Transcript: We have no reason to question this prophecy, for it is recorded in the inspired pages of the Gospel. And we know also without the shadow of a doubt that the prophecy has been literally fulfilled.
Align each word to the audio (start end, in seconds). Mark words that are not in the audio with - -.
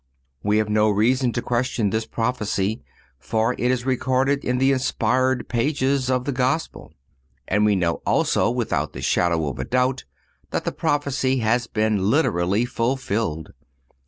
We 0.41 0.57
have 0.57 0.67
no 0.67 0.89
reason 0.89 1.31
to 1.33 1.43
question 1.43 1.91
this 1.91 2.07
prophecy, 2.07 2.81
for 3.19 3.53
it 3.53 3.59
is 3.69 3.85
recorded 3.85 4.43
in 4.43 4.57
the 4.57 4.71
inspired 4.71 5.47
pages 5.47 6.09
of 6.09 6.25
the 6.25 6.31
Gospel. 6.31 6.91
And 7.47 7.65
we 7.65 7.75
know 7.75 8.01
also 8.03 8.49
without 8.49 8.93
the 8.93 9.03
shadow 9.03 9.47
of 9.47 9.59
a 9.59 9.63
doubt 9.63 10.05
that 10.49 10.63
the 10.65 10.71
prophecy 10.71 11.37
has 11.41 11.67
been 11.67 12.09
literally 12.09 12.65
fulfilled. 12.65 13.53